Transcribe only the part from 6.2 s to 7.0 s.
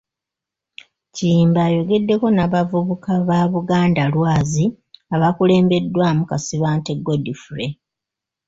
Kasibante